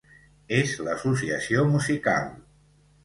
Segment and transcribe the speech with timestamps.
[0.59, 2.29] És l'associació musical.